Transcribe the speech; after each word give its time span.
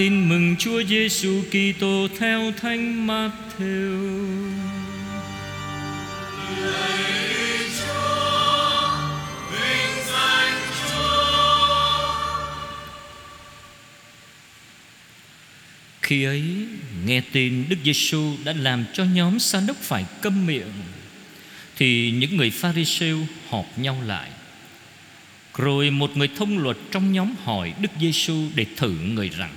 Tin 0.00 0.28
mừng 0.28 0.56
Chúa 0.58 0.82
Giêsu 0.82 1.42
Kitô 1.50 2.08
theo 2.18 2.52
Thánh 2.60 3.06
Matthew. 3.06 4.20
Khi 16.02 16.24
ấy, 16.24 16.42
nghe 17.06 17.20
tin 17.32 17.64
Đức 17.68 17.76
Giêsu 17.84 18.36
đã 18.44 18.52
làm 18.52 18.84
cho 18.92 19.04
nhóm 19.04 19.38
sa 19.38 19.62
đốc 19.66 19.76
phải 19.76 20.04
câm 20.20 20.46
miệng, 20.46 20.72
thì 21.76 22.10
những 22.10 22.36
người 22.36 22.50
Pharisêu 22.50 23.18
họp 23.48 23.78
nhau 23.78 24.02
lại. 24.06 24.30
Rồi 25.56 25.90
một 25.90 26.16
người 26.16 26.28
thông 26.36 26.58
luật 26.58 26.76
trong 26.90 27.12
nhóm 27.12 27.34
hỏi 27.44 27.72
Đức 27.80 27.90
Giêsu 28.00 28.44
để 28.54 28.66
thử 28.76 28.90
người 28.90 29.28
rằng: 29.28 29.50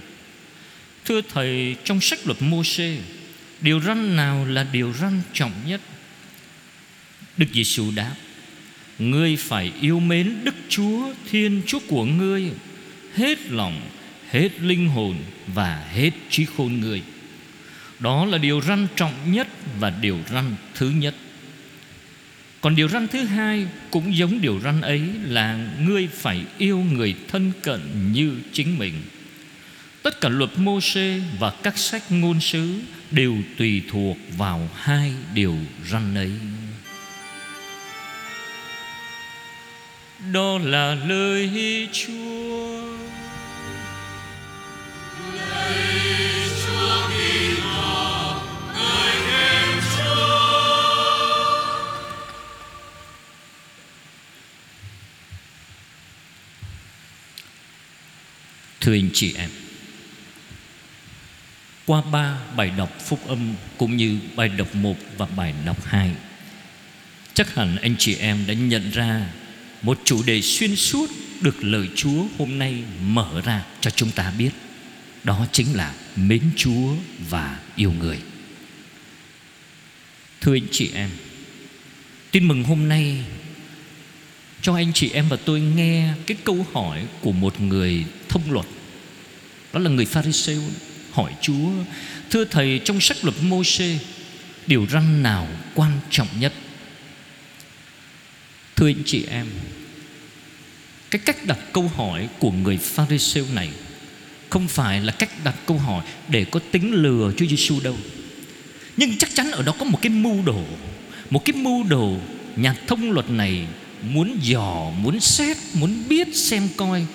Thưa 1.05 1.21
thầy, 1.33 1.75
trong 1.83 2.01
sách 2.01 2.19
luật 2.25 2.41
mô 2.41 2.64
xê 2.64 2.97
điều 3.61 3.82
răn 3.82 4.15
nào 4.15 4.46
là 4.46 4.68
điều 4.71 4.93
răn 4.93 5.21
trọng 5.33 5.51
nhất? 5.68 5.82
Đức 7.37 7.45
Giêsu 7.54 7.91
đáp: 7.95 8.15
Ngươi 9.00 9.36
phải 9.36 9.71
yêu 9.81 10.00
mến 10.00 10.36
Đức 10.43 10.55
Chúa 10.69 11.14
Thiên 11.31 11.61
Chúa 11.68 11.79
của 11.87 12.05
ngươi 12.05 12.51
hết 13.15 13.51
lòng, 13.51 13.81
hết 14.29 14.50
linh 14.61 14.87
hồn 14.89 15.15
và 15.47 15.87
hết 15.93 16.11
trí 16.29 16.45
khôn 16.57 16.79
ngươi. 16.79 17.01
Đó 18.00 18.25
là 18.25 18.37
điều 18.37 18.61
răn 18.61 18.87
trọng 18.95 19.14
nhất 19.31 19.47
và 19.79 19.89
điều 19.89 20.20
răn 20.31 20.56
thứ 20.75 20.89
nhất. 20.89 21.15
Còn 22.61 22.75
điều 22.75 22.87
răn 22.87 23.07
thứ 23.07 23.23
hai 23.23 23.67
cũng 23.92 24.17
giống 24.17 24.42
điều 24.42 24.59
răn 24.64 24.81
ấy 24.81 25.01
là 25.23 25.70
ngươi 25.79 26.07
phải 26.07 26.43
yêu 26.57 26.78
người 26.78 27.15
thân 27.28 27.51
cận 27.61 28.11
như 28.14 28.36
chính 28.54 28.78
mình. 28.78 28.93
Tất 30.04 30.21
cả 30.21 30.30
luật 30.30 30.50
mô 30.57 30.82
xê 30.82 31.21
và 31.39 31.54
các 31.64 31.78
sách 31.78 32.03
ngôn 32.09 32.39
sứ 32.39 32.80
đều 33.12 33.36
tùy 33.58 33.84
thuộc 33.92 34.17
vào 34.38 34.70
hai 34.76 35.14
điều 35.34 35.56
răn 35.92 36.16
ấy. 36.16 36.32
Đó 40.32 40.58
là 40.64 40.95
lời 40.95 41.50
Chúa. 41.92 42.54
Thưa 58.82 58.94
anh 58.94 59.10
chị 59.14 59.34
em 59.38 59.62
qua 61.86 62.02
ba 62.02 62.38
bài 62.56 62.72
đọc 62.78 63.00
phúc 63.06 63.20
âm 63.28 63.56
Cũng 63.78 63.98
như 63.98 64.20
bài 64.36 64.50
đọc 64.50 64.76
1 64.76 64.95
và 65.17 65.26
bài 65.26 65.53
đọc 65.66 65.86
2 65.86 66.12
Chắc 67.34 67.56
hẳn 67.56 67.76
anh 67.76 67.95
chị 68.00 68.16
em 68.16 68.44
đã 68.48 68.53
nhận 68.53 68.92
ra 68.92 69.30
Một 69.81 70.00
chủ 70.04 70.23
đề 70.23 70.42
xuyên 70.42 70.76
suốt 70.76 71.09
Được 71.42 71.64
lời 71.64 71.89
Chúa 71.95 72.26
hôm 72.38 72.59
nay 72.59 72.84
mở 73.02 73.42
ra 73.45 73.66
cho 73.84 73.89
chúng 73.89 74.11
ta 74.11 74.34
biết. 74.38 74.52
Đó 75.23 75.48
chính 75.52 75.76
là 75.76 75.94
mến 76.16 76.42
Chúa 76.56 76.94
và 77.30 77.59
yêu 77.76 77.92
người. 78.00 78.17
Thưa 80.42 80.54
anh 80.56 80.67
chị 80.72 80.89
em, 80.94 81.09
Tin 82.31 82.48
mừng 82.48 82.64
hôm 82.64 82.89
nay 82.89 83.23
cho 84.61 84.76
anh 84.76 84.94
chị 84.94 85.09
em 85.09 85.26
và 85.30 85.38
tôi 85.45 85.61
nghe 85.61 86.14
cái 86.28 86.38
câu 86.44 86.66
hỏi 86.73 87.06
của 87.22 87.31
một 87.31 87.61
người 87.61 88.06
thông 88.30 88.52
luật. 88.52 88.66
Đó 89.73 89.80
là 89.80 89.89
người 89.89 90.06
Pharisêu 90.06 90.61
hỏi 91.14 91.31
Chúa, 91.42 91.69
thưa 92.30 92.45
thầy, 92.45 92.81
trong 92.86 93.02
sách 93.02 93.17
luật 93.23 93.36
Môsê 93.42 93.97
điều 94.67 94.88
răn 94.92 95.23
nào 95.23 95.47
quan 95.75 96.00
trọng 96.09 96.28
nhất? 96.39 96.53
Thưa 98.76 98.88
anh 98.88 99.04
chị 99.05 99.26
em, 99.30 99.48
cái 101.11 101.21
cách 101.26 101.45
đặt 101.45 101.60
câu 101.73 101.92
hỏi 101.95 102.30
của 102.39 102.52
người 102.52 102.77
Pharisêu 102.77 103.45
này 103.54 103.70
không 104.49 104.67
phải 104.67 105.02
là 105.02 105.11
cách 105.11 105.30
đặt 105.43 105.55
câu 105.65 105.77
hỏi 105.77 106.05
để 106.27 106.45
có 106.45 106.60
tính 106.71 106.93
lừa 106.93 107.32
Chúa 107.38 107.45
Giêsu 107.45 107.80
đâu. 107.83 107.98
Nhưng 108.98 109.17
chắc 109.17 109.30
chắn 109.33 109.52
ở 109.52 109.64
đó 109.64 109.73
có 109.80 109.86
một 109.86 109.99
cái 110.02 110.09
mưu 110.09 110.42
đồ, 110.45 110.64
một 111.30 111.45
cái 111.45 111.54
mưu 111.54 111.83
đồ 111.83 112.17
nhà 112.55 112.76
thông 112.88 113.11
luật 113.11 113.30
này 113.30 113.67
muốn 114.02 114.38
dò, 114.42 114.92
muốn 115.02 115.20
xét, 115.20 115.58
muốn 115.73 116.04
biết 116.09 116.36
xem 116.36 116.70
coi 116.77 117.05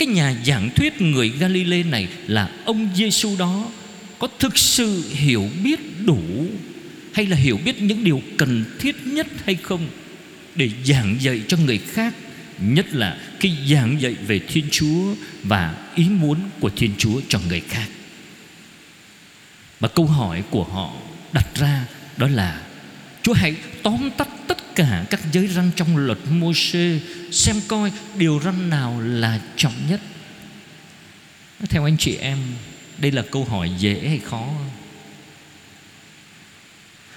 cái 0.00 0.06
nhà 0.06 0.34
giảng 0.46 0.70
thuyết 0.70 1.00
người 1.02 1.28
Galilee 1.28 1.82
này 1.82 2.08
là 2.26 2.50
ông 2.64 2.88
Giêsu 2.94 3.36
đó 3.38 3.68
có 4.18 4.28
thực 4.38 4.58
sự 4.58 5.04
hiểu 5.10 5.48
biết 5.64 5.80
đủ 6.06 6.22
hay 7.12 7.26
là 7.26 7.36
hiểu 7.36 7.58
biết 7.64 7.82
những 7.82 8.04
điều 8.04 8.22
cần 8.38 8.64
thiết 8.78 8.96
nhất 9.06 9.26
hay 9.44 9.54
không 9.54 9.88
để 10.54 10.70
giảng 10.84 11.16
dạy 11.20 11.42
cho 11.48 11.56
người 11.56 11.78
khác, 11.78 12.14
nhất 12.58 12.94
là 12.94 13.16
khi 13.40 13.52
giảng 13.68 14.00
dạy 14.00 14.14
về 14.26 14.38
Thiên 14.38 14.64
Chúa 14.70 15.14
và 15.42 15.74
ý 15.94 16.04
muốn 16.08 16.38
của 16.60 16.70
Thiên 16.70 16.90
Chúa 16.98 17.20
cho 17.28 17.40
người 17.48 17.60
khác. 17.60 17.86
Và 19.80 19.88
câu 19.88 20.06
hỏi 20.06 20.42
của 20.50 20.64
họ 20.64 20.92
đặt 21.32 21.46
ra 21.54 21.86
đó 22.16 22.28
là, 22.28 22.60
Chúa 23.22 23.32
hãy 23.32 23.54
tóm 23.82 24.10
tắt 24.16 24.28
tất 24.46 24.58
cả 24.74 25.04
các 25.10 25.20
giới 25.32 25.48
răn 25.48 25.70
trong 25.76 25.96
luật 25.96 26.18
Môsê 26.30 27.00
xem 27.30 27.56
coi 27.68 27.92
điều 28.16 28.40
răn 28.44 28.70
nào 28.70 29.00
là 29.00 29.40
trọng 29.56 29.74
nhất. 29.88 30.00
Theo 31.68 31.84
anh 31.84 31.96
chị 31.96 32.16
em, 32.16 32.38
đây 32.98 33.12
là 33.12 33.22
câu 33.30 33.44
hỏi 33.44 33.70
dễ 33.78 34.08
hay 34.08 34.18
khó? 34.18 34.48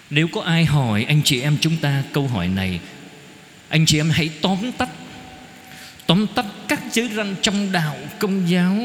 Nếu 0.10 0.28
có 0.28 0.42
ai 0.42 0.66
hỏi 0.66 1.04
anh 1.04 1.22
chị 1.24 1.42
em 1.42 1.58
chúng 1.62 1.78
ta 1.78 2.04
câu 2.14 2.28
hỏi 2.28 2.48
này, 2.48 2.80
anh 3.70 3.86
chị 3.86 3.98
em 3.98 4.10
hãy 4.10 4.30
tóm 4.42 4.72
tắt 4.78 4.90
tóm 6.08 6.28
tắt 6.36 6.46
các 6.68 6.80
giới 6.92 7.10
răn 7.16 7.36
trong 7.42 7.72
đạo 7.72 7.98
công 8.20 8.50
giáo 8.50 8.78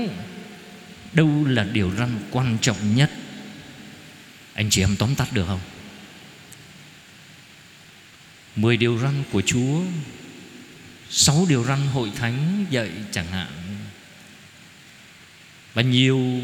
đâu 1.12 1.44
là 1.44 1.64
điều 1.64 1.90
răn 1.98 2.08
quan 2.30 2.58
trọng 2.60 2.96
nhất 2.96 3.10
anh 4.54 4.70
chị 4.70 4.82
em 4.82 4.96
tóm 4.96 5.14
tắt 5.14 5.32
được 5.32 5.44
không 5.46 5.60
Mười 8.58 8.76
điều 8.76 8.98
răn 8.98 9.22
của 9.32 9.42
Chúa, 9.46 9.80
Sáu 11.10 11.46
điều 11.48 11.64
răn 11.64 11.86
hội 11.86 12.12
thánh 12.16 12.66
dạy 12.70 12.90
chẳng 13.12 13.26
hạn. 13.26 13.50
Và 15.74 15.82
nhiều 15.82 16.40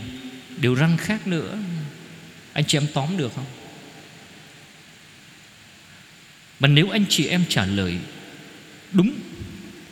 điều 0.57 0.77
răn 0.77 0.97
khác 0.97 1.27
nữa. 1.27 1.59
Anh 2.53 2.65
chị 2.65 2.79
em 2.79 2.87
tóm 2.95 3.17
được 3.17 3.33
không? 3.35 3.45
Mà 6.61 6.69
nếu 6.69 6.91
anh 6.91 7.05
chị 7.09 7.27
em 7.27 7.45
trả 7.49 7.67
lời 7.67 7.99
Đúng, 8.93 9.13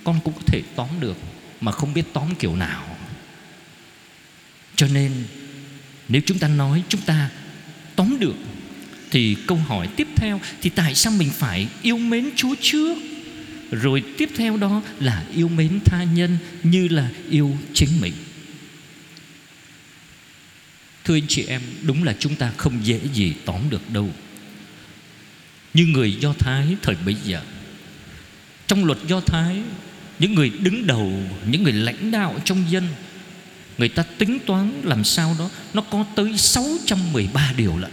Con 0.05 0.21
cũng 0.25 0.35
có 0.35 0.43
thể 0.47 0.63
tóm 0.77 0.89
được 1.01 1.17
Mà 1.61 1.73
không 1.73 1.95
biết 1.95 2.05
tóm 2.13 2.35
kiểu 2.35 2.57
nào. 2.57 2.97
Cho 4.77 4.87
nên, 4.87 5.13
Nếu 6.09 6.23
chúng 6.27 6.39
ta 6.39 6.49
nói, 6.49 6.83
chúng 6.89 7.01
ta 7.01 7.31
tóm 7.97 8.19
được 8.21 8.35
thì 9.13 9.37
câu 9.47 9.59
hỏi 9.59 9.89
tiếp 9.97 10.09
theo 10.17 10.41
thì 10.63 10.71
tại 10.71 10.95
sao 10.95 11.13
mình 11.13 11.31
phải 11.31 11.69
yêu 11.83 11.99
mến 11.99 12.31
Chúa 12.37 12.55
trước? 12.61 12.99
Rồi 13.71 14.03
tiếp 14.19 14.31
theo 14.37 14.57
đó 14.57 14.83
là 15.01 15.25
yêu 15.35 15.49
mến 15.49 15.81
tha 15.85 16.05
nhân 16.05 16.39
như 16.63 16.89
là 16.89 17.09
yêu 17.31 17.57
chính 17.75 17.89
mình. 18.01 18.13
Thưa 21.05 21.17
anh 21.17 21.27
chị 21.29 21.45
em, 21.49 21.61
đúng 21.83 22.05
là 22.05 22.15
chúng 22.19 22.37
ta 22.37 22.53
không 22.57 22.87
dễ 22.87 23.01
gì 23.15 23.35
tóm 23.45 23.61
được 23.71 23.91
đâu. 23.91 24.11
Như 25.75 25.87
người 25.87 26.13
do 26.21 26.33
thái 26.39 26.77
thời 26.83 26.97
bấy 27.05 27.17
giờ, 27.25 27.43
trong 28.67 28.85
luật 28.85 28.99
do 29.07 29.21
thái, 29.21 29.63
những 30.19 30.35
người 30.35 30.51
đứng 30.61 30.87
đầu, 30.87 31.13
những 31.47 31.63
người 31.63 31.73
lãnh 31.73 32.11
đạo 32.11 32.37
trong 32.45 32.65
dân, 32.71 32.89
người 33.79 33.89
ta 33.89 34.03
tính 34.03 34.39
toán 34.47 34.81
làm 34.85 35.05
sao 35.05 35.37
đó, 35.39 35.51
nó 35.75 35.83
có 35.83 36.05
tới 36.17 36.39
613 36.39 37.53
điều 37.57 37.77
lận. 37.77 37.91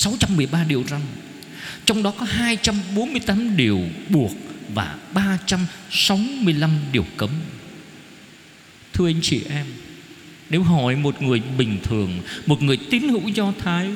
613 0.00 0.64
điều 0.64 0.84
răn, 0.90 1.00
Trong 1.86 2.02
đó 2.02 2.10
có 2.18 2.24
248 2.24 3.56
điều 3.56 3.80
buộc 4.08 4.32
Và 4.74 4.98
365 5.14 6.70
điều 6.92 7.04
cấm. 7.16 7.30
Thưa 8.92 9.08
anh 9.08 9.20
chị 9.22 9.40
em, 9.48 9.66
Nếu 10.50 10.62
hỏi 10.62 10.96
một 10.96 11.22
người 11.22 11.42
bình 11.58 11.78
thường, 11.82 12.20
Một 12.46 12.62
người 12.62 12.78
tín 12.90 13.08
hữu 13.08 13.28
do 13.28 13.52
Thái, 13.58 13.88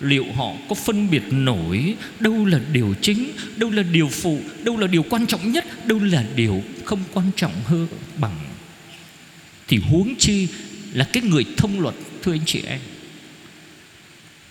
Liệu 0.00 0.24
họ 0.36 0.52
có 0.68 0.74
phân 0.74 1.10
biệt 1.10 1.22
nổi 1.30 1.94
Đâu 2.20 2.46
là 2.46 2.60
điều 2.72 2.94
chính, 3.02 3.32
Đâu 3.56 3.70
là 3.70 3.82
điều 3.82 4.08
phụ, 4.08 4.40
Đâu 4.64 4.76
là 4.76 4.86
điều 4.86 5.02
quan 5.02 5.26
trọng 5.26 5.52
nhất, 5.52 5.86
Đâu 5.86 5.98
là 5.98 6.24
điều 6.36 6.62
không 6.84 7.00
quan 7.12 7.30
trọng 7.36 7.52
hơn 7.64 7.88
bằng, 8.16 8.38
Thì 9.68 9.76
huống 9.76 10.14
chi 10.18 10.48
là 10.92 11.04
cái 11.04 11.22
người 11.22 11.44
thông 11.56 11.80
luật, 11.80 11.94
Thưa 12.22 12.32
anh 12.32 12.44
chị 12.46 12.62
em 12.66 12.80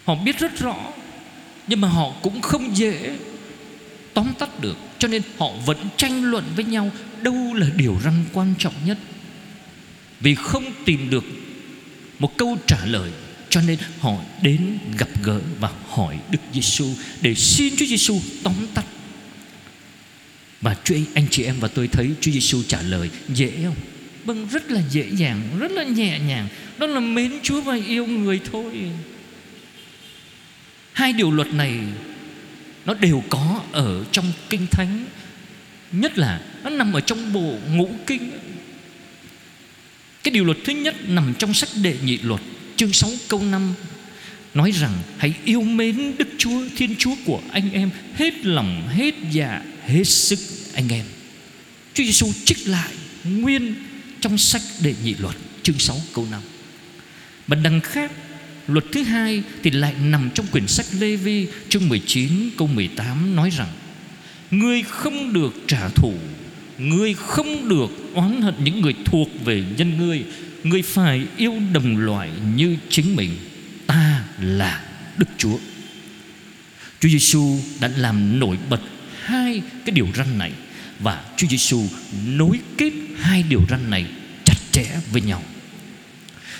Họ 0.05 0.15
biết 0.15 0.39
rất 0.39 0.59
rõ 0.59 0.75
Nhưng 1.67 1.81
mà 1.81 1.87
họ 1.87 2.13
cũng 2.21 2.41
không 2.41 2.77
dễ 2.77 3.15
tóm 4.13 4.33
tắt 4.39 4.59
được 4.61 4.77
Cho 4.99 5.07
nên 5.07 5.21
họ 5.37 5.49
vẫn 5.65 5.77
tranh 5.97 6.23
luận 6.23 6.43
với 6.55 6.65
nhau 6.65 6.91
Đâu 7.21 7.53
là 7.53 7.67
điều 7.75 7.99
răn 8.03 8.25
quan 8.33 8.53
trọng 8.59 8.73
nhất 8.85 8.97
Vì 10.19 10.35
không 10.35 10.65
tìm 10.85 11.09
được 11.09 11.23
một 12.19 12.37
câu 12.37 12.57
trả 12.67 12.85
lời 12.85 13.11
cho 13.53 13.61
nên 13.61 13.77
họ 13.99 14.17
đến 14.41 14.77
gặp 14.97 15.09
gỡ 15.23 15.39
và 15.59 15.69
hỏi 15.89 16.17
Đức 16.31 16.39
Giêsu 16.53 16.87
để 17.21 17.35
xin 17.35 17.75
Chúa 17.75 17.85
Giêsu 17.85 18.19
tóm 18.43 18.53
tắt. 18.73 18.85
Và 20.61 20.75
Chúa 20.83 20.95
anh 21.13 21.25
chị 21.29 21.43
em 21.43 21.55
và 21.59 21.67
tôi 21.67 21.87
thấy 21.87 22.09
Chúa 22.21 22.31
Giêsu 22.31 22.63
trả 22.67 22.81
lời 22.81 23.09
dễ 23.29 23.51
không? 23.63 23.75
Vâng 24.25 24.47
rất 24.51 24.71
là 24.71 24.81
dễ 24.91 25.09
dàng, 25.11 25.41
rất 25.59 25.71
là 25.71 25.83
nhẹ 25.83 26.19
nhàng. 26.19 26.47
Đó 26.77 26.87
là 26.87 26.99
mến 26.99 27.31
Chúa 27.43 27.61
và 27.61 27.75
yêu 27.75 28.05
người 28.05 28.39
thôi. 28.51 28.91
Hai 30.93 31.13
điều 31.13 31.31
luật 31.31 31.53
này 31.53 31.79
nó 32.85 32.93
đều 32.93 33.23
có 33.29 33.61
ở 33.71 34.05
trong 34.11 34.31
kinh 34.49 34.67
thánh, 34.67 35.05
nhất 35.91 36.17
là 36.17 36.41
nó 36.63 36.69
nằm 36.69 36.93
ở 36.93 36.99
trong 36.99 37.33
bộ 37.33 37.57
ngũ 37.71 37.89
kinh. 38.07 38.31
Cái 40.23 40.31
điều 40.31 40.45
luật 40.45 40.57
thứ 40.65 40.73
nhất 40.73 40.95
nằm 41.07 41.33
trong 41.39 41.53
sách 41.53 41.69
đệ 41.81 41.97
nhị 42.03 42.17
luật, 42.17 42.41
chương 42.75 42.93
6 42.93 43.09
câu 43.27 43.43
5 43.43 43.73
nói 44.53 44.71
rằng 44.71 44.91
hãy 45.17 45.33
yêu 45.45 45.61
mến 45.61 46.17
Đức 46.17 46.27
Chúa 46.37 46.61
Thiên 46.75 46.95
Chúa 46.95 47.15
của 47.25 47.41
anh 47.51 47.71
em, 47.71 47.89
hết 48.15 48.45
lòng, 48.45 48.87
hết 48.87 49.13
dạ 49.31 49.61
hết 49.85 50.03
sức 50.03 50.39
anh 50.73 50.89
em. 50.89 51.05
Chúa 51.93 52.03
Giêsu 52.03 52.31
trích 52.45 52.67
lại 52.67 52.91
nguyên 53.23 53.75
trong 54.21 54.37
sách 54.37 54.61
đệ 54.81 54.93
nhị 55.03 55.15
luật, 55.19 55.35
chương 55.63 55.79
6 55.79 55.97
câu 56.13 56.27
5 56.31 56.41
mà 57.47 57.55
đằng 57.55 57.81
khác 57.81 58.11
Luật 58.67 58.85
thứ 58.91 59.03
hai 59.03 59.43
thì 59.63 59.71
lại 59.71 59.93
nằm 60.03 60.29
trong 60.35 60.47
quyển 60.47 60.67
sách 60.67 60.85
Lê 60.99 61.15
Vi 61.15 61.47
chương 61.69 61.89
19 61.89 62.49
câu 62.57 62.67
18 62.67 63.35
nói 63.35 63.49
rằng, 63.49 63.67
Ngươi 64.51 64.81
không 64.83 65.33
được 65.33 65.53
trả 65.67 65.89
thù, 65.89 66.13
Ngươi 66.77 67.13
không 67.13 67.69
được 67.69 67.89
oán 68.13 68.41
hận 68.41 68.53
những 68.63 68.81
người 68.81 68.95
thuộc 69.05 69.29
về 69.45 69.63
nhân 69.77 69.97
ngươi. 69.97 70.23
Ngươi 70.63 70.81
phải 70.81 71.25
yêu 71.37 71.53
đồng 71.73 71.97
loại 71.97 72.29
như 72.55 72.75
chính 72.89 73.15
mình. 73.15 73.29
Ta 73.87 74.23
là 74.41 74.85
Đức 75.17 75.25
Chúa. 75.37 75.57
Chúa 76.99 77.09
Giêsu 77.09 77.57
đã 77.81 77.89
làm 77.97 78.39
nổi 78.39 78.57
bật 78.69 78.81
hai 79.23 79.61
cái 79.85 79.95
điều 79.95 80.07
răn 80.15 80.37
này 80.37 80.51
Và 80.99 81.23
Chúa 81.37 81.47
Giêsu 81.47 81.81
nối 82.27 82.59
kết 82.77 82.93
hai 83.19 83.43
điều 83.49 83.61
răn 83.69 83.89
này 83.89 84.05
chặt 84.45 84.57
chẽ 84.71 84.85
với 85.11 85.21
nhau. 85.21 85.43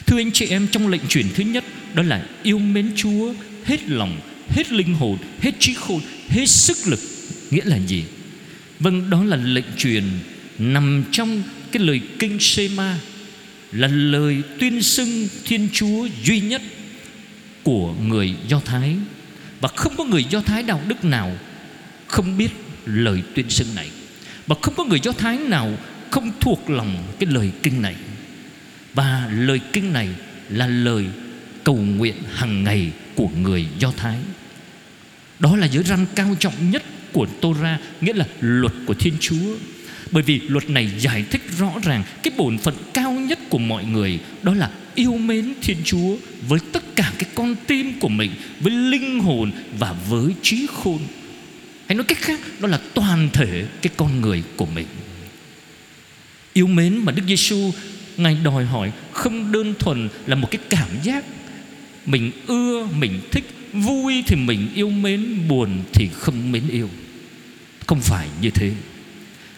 Thưa 0.06 0.18
anh 0.18 0.32
chị 0.32 0.46
em, 0.46 0.68
trong 0.72 0.88
lệnh 0.88 1.08
truyền 1.08 1.26
thứ 1.36 1.44
nhất 1.44 1.64
đó 1.94 2.04
là 2.04 2.26
yêu 2.44 2.60
mến 2.60 2.92
Chúa 2.96 3.34
hết 3.66 3.90
lòng 3.90 4.20
Hết 4.50 4.72
linh 4.72 4.94
hồn, 4.94 5.18
hết 5.42 5.52
trí 5.60 5.74
khôn 5.74 6.02
Hết 6.30 6.46
sức 6.46 6.78
lực. 6.88 7.00
Nghĩa 7.52 7.66
là 7.66 7.78
gì? 7.78 8.04
Vâng 8.80 9.10
đó 9.10 9.24
là 9.24 9.38
lệnh 9.38 9.66
truyền 9.78 10.04
Nằm 10.60 11.04
trong 11.12 11.44
cái 11.72 11.84
lời 11.84 12.02
kinh 12.20 12.40
Sema 12.40 12.98
Là 13.72 13.88
lời 13.88 14.42
tuyên 14.60 14.82
xưng 14.82 15.28
Thiên 15.46 15.70
Chúa 15.74 16.08
duy 16.24 16.42
nhất 16.42 16.62
Của 17.64 17.94
người 17.94 18.36
Do 18.48 18.62
Thái. 18.66 18.96
Và 19.62 19.70
không 19.76 19.96
có 19.98 20.04
người 20.04 20.26
Do 20.30 20.42
Thái 20.42 20.64
đạo 20.64 20.82
đức 20.88 21.06
nào 21.06 21.38
Không 22.08 22.38
biết 22.38 22.50
lời 22.86 23.22
tuyên 23.36 23.50
xưng 23.50 23.76
này. 23.76 23.90
Và 24.48 24.56
không 24.62 24.74
có 24.78 24.84
người 24.86 25.00
Do 25.04 25.12
Thái 25.12 25.38
nào 25.38 25.78
Không 26.12 26.32
thuộc 26.40 26.70
lòng 26.70 27.04
cái 27.20 27.30
lời 27.32 27.52
kinh 27.64 27.82
này. 27.82 27.96
Và 28.94 29.30
lời 29.34 29.60
kinh 29.74 29.94
này 29.94 30.10
là 30.50 30.68
lời 30.68 31.06
cầu 31.64 31.76
nguyện 31.76 32.16
hàng 32.34 32.64
ngày 32.64 32.92
của 33.16 33.30
người 33.42 33.66
Do 33.80 33.92
Thái. 33.98 34.18
Đó 35.40 35.56
là 35.56 35.68
giới 35.68 35.84
răn 35.84 36.06
cao 36.16 36.36
trọng 36.40 36.72
nhất 36.72 36.84
của 37.12 37.26
Torah, 37.42 37.80
Nghĩa 38.02 38.14
là 38.14 38.26
luật 38.40 38.74
của 38.86 38.94
Thiên 38.94 39.14
Chúa. 39.20 39.56
Bởi 40.12 40.24
vì 40.24 40.40
luật 40.40 40.70
này 40.70 40.92
giải 41.00 41.26
thích 41.32 41.42
rõ 41.60 41.72
ràng 41.84 42.04
Cái 42.24 42.34
bổn 42.38 42.58
phận 42.58 42.76
cao 42.94 43.12
nhất 43.12 43.40
của 43.50 43.58
mọi 43.58 43.86
người, 43.86 44.20
Đó 44.42 44.54
là 44.54 44.72
yêu 44.96 45.18
mến 45.18 45.54
Thiên 45.62 45.78
Chúa 45.84 46.16
Với 46.48 46.60
tất 46.72 46.84
cả 46.96 47.14
cái 47.18 47.30
con 47.36 47.56
tim 47.68 48.00
của 48.00 48.10
mình, 48.10 48.32
Với 48.60 48.74
linh 48.74 49.20
hồn 49.20 49.52
và 49.80 49.96
với 50.10 50.34
trí 50.42 50.68
khôn. 50.74 51.00
Hay 51.88 51.96
nói 51.96 52.04
cách 52.04 52.22
khác, 52.22 52.40
Đó 52.60 52.68
là 52.68 52.80
toàn 52.94 53.30
thể 53.34 53.66
cái 53.82 53.94
con 53.98 54.22
người 54.22 54.44
của 54.56 54.66
mình. 54.66 54.88
Yêu 56.54 56.68
mến 56.68 56.98
mà 56.98 57.12
Đức 57.12 57.24
Giêsu 57.28 57.72
Ngài 58.18 58.38
đòi 58.44 58.66
hỏi 58.66 58.92
không 59.12 59.52
đơn 59.52 59.74
thuần 59.80 60.10
là 60.26 60.36
một 60.36 60.52
cái 60.52 60.62
cảm 60.70 60.90
giác 61.04 61.26
mình 62.06 62.32
ưa, 62.48 62.88
mình 62.98 63.20
thích 63.32 63.44
Vui 63.74 64.24
thì 64.28 64.36
mình 64.36 64.70
yêu 64.76 64.90
mến 64.90 65.48
Buồn 65.48 65.84
thì 65.94 66.10
không 66.14 66.52
mến 66.52 66.64
yêu. 66.70 66.90
Không 67.88 68.00
phải 68.02 68.28
như 68.42 68.50
thế. 68.50 68.74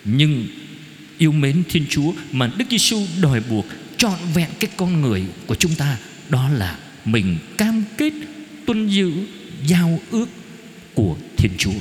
Nhưng 0.06 0.48
yêu 1.18 1.32
mến 1.32 1.64
Thiên 1.70 1.86
Chúa 1.90 2.14
Mà 2.32 2.52
Đức 2.58 2.66
Giêsu 2.70 3.06
đòi 3.22 3.42
buộc 3.50 3.66
Trọn 3.98 4.20
vẹn 4.34 4.50
cái 4.60 4.70
con 4.78 5.02
người 5.02 5.24
của 5.48 5.56
chúng 5.56 5.76
ta 5.76 5.98
Đó 6.30 6.50
là 6.50 6.80
mình 7.06 7.38
cam 7.58 7.84
kết 7.98 8.14
Tuân 8.66 8.88
giữ 8.88 9.12
giao 9.66 10.00
ước 10.12 10.30
của 10.94 11.16
Thiên 11.38 11.52
Chúa. 11.58 11.80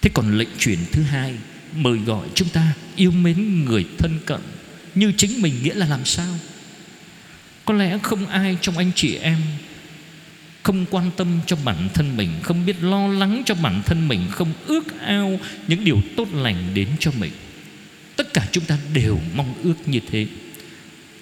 Thế 0.00 0.10
còn 0.14 0.38
lệnh 0.38 0.48
truyền 0.58 0.78
thứ 0.92 1.02
hai 1.02 1.34
Mời 1.76 1.98
gọi 1.98 2.28
chúng 2.34 2.48
ta 2.48 2.74
yêu 2.96 3.10
mến 3.10 3.64
người 3.64 3.86
thân 3.98 4.18
cận 4.26 4.40
như 4.94 5.12
chính 5.16 5.42
mình 5.42 5.54
nghĩa 5.62 5.74
là 5.74 5.86
làm 5.86 6.04
sao? 6.04 6.38
Có 7.64 7.74
lẽ 7.74 7.98
không 8.02 8.26
ai 8.26 8.56
trong 8.60 8.78
anh 8.78 8.90
chị 8.94 9.16
em 9.16 9.38
không 10.62 10.84
quan 10.90 11.10
tâm 11.16 11.40
cho 11.46 11.56
bản 11.64 11.88
thân 11.94 12.16
mình, 12.16 12.30
không 12.42 12.66
biết 12.66 12.76
lo 12.82 13.08
lắng 13.08 13.42
cho 13.46 13.54
bản 13.54 13.82
thân 13.86 14.08
mình, 14.08 14.20
không 14.30 14.52
ước 14.66 15.00
ao 15.00 15.40
những 15.68 15.84
điều 15.84 16.02
tốt 16.16 16.28
lành 16.32 16.56
đến 16.74 16.88
cho 16.98 17.10
mình. 17.20 17.32
Tất 18.16 18.34
cả 18.34 18.46
chúng 18.52 18.64
ta 18.64 18.78
đều 18.94 19.18
mong 19.34 19.54
ước 19.62 19.74
như 19.86 20.00
thế. 20.10 20.26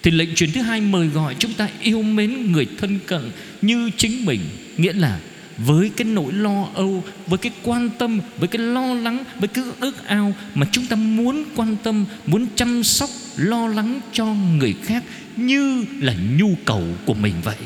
Thì 0.03 0.11
lệnh 0.11 0.35
truyền 0.35 0.53
thứ 0.53 0.63
hai 0.63 0.81
mời 0.81 1.07
gọi 1.07 1.37
chúng 1.39 1.55
ta 1.55 1.69
yêu 1.83 2.03
mến 2.03 2.53
người 2.53 2.67
thân 2.79 2.99
cận 3.07 3.31
như 3.63 3.91
chính 3.97 4.25
mình, 4.25 4.41
nghĩa 4.77 4.93
là 4.93 5.21
với 5.67 5.91
cái 5.97 6.05
nỗi 6.05 6.33
lo 6.33 6.69
âu, 6.75 7.05
với 7.27 7.39
cái 7.39 7.53
quan 7.63 7.91
tâm, 7.99 8.21
với 8.39 8.49
cái 8.49 8.63
lo 8.63 8.95
lắng, 8.95 9.25
với 9.39 9.49
cái 9.49 9.65
ước 9.81 10.07
ao 10.07 10.35
mà 10.55 10.67
chúng 10.73 10.87
ta 10.87 10.97
muốn 10.97 11.45
quan 11.57 11.77
tâm, 11.83 12.05
muốn 12.27 12.47
chăm 12.57 12.85
sóc, 12.85 13.11
lo 13.37 13.67
lắng 13.67 14.01
cho 14.13 14.25
người 14.27 14.75
khác 14.83 15.05
như 15.37 15.85
là 16.01 16.15
nhu 16.37 16.55
cầu 16.65 16.85
của 17.07 17.15
mình 17.15 17.35
vậy. 17.45 17.57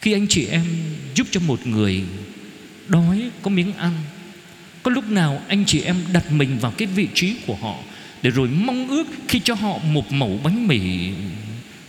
Khi 0.00 0.12
anh 0.12 0.26
chị 0.28 0.46
em 0.46 0.64
giúp 1.14 1.26
cho 1.30 1.40
một 1.40 1.66
người 1.66 2.02
đói, 2.88 3.30
có 3.42 3.50
miếng 3.50 3.72
ăn, 3.72 3.92
có 4.82 4.90
lúc 4.90 5.10
nào 5.10 5.42
anh 5.48 5.64
chị 5.64 5.80
em 5.80 5.96
đặt 6.12 6.32
mình 6.32 6.58
vào 6.58 6.72
cái 6.78 6.88
vị 6.88 7.08
trí 7.14 7.36
của 7.46 7.56
họ 7.56 7.74
để 8.22 8.30
rồi 8.30 8.48
mong 8.48 8.88
ước 8.88 9.06
khi 9.28 9.40
cho 9.44 9.54
họ 9.54 9.78
một 9.78 10.12
mẩu 10.12 10.40
bánh 10.44 10.66
mì 10.66 11.10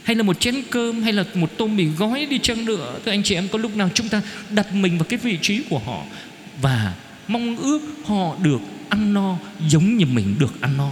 hay 0.08 0.16
là 0.16 0.24
một 0.24 0.40
chén 0.40 0.56
cơm, 0.70 1.02
hay 1.02 1.14
là 1.14 1.24
một 1.34 1.58
tô 1.58 1.68
mì 1.68 1.86
gói 1.86 2.26
đi 2.26 2.40
chăng 2.44 2.66
nữa. 2.66 3.00
Thì 3.06 3.12
anh 3.12 3.24
chị 3.24 3.36
em, 3.36 3.48
có 3.48 3.60
lúc 3.60 3.76
nào 3.76 3.90
chúng 3.94 4.10
ta 4.10 4.22
đặt 4.50 4.74
mình 4.74 4.98
vào 4.98 5.06
cái 5.10 5.20
vị 5.20 5.38
trí 5.42 5.64
của 5.70 5.80
họ 5.80 6.04
và 6.62 6.96
mong 7.28 7.58
ước 7.58 7.82
họ 8.06 8.36
được 8.44 8.60
ăn 8.90 9.14
no 9.14 9.38
giống 9.68 9.98
như 9.98 10.06
mình 10.06 10.36
được 10.40 10.62
ăn 10.62 10.78
no 10.78 10.92